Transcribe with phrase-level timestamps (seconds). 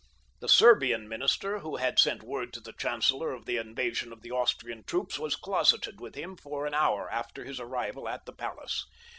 [0.39, 4.31] The Serbian minister who had sent word to the chancellor of the invasion by the
[4.31, 8.87] Austrian troops was closeted with him for an hour after his arrival at the palace.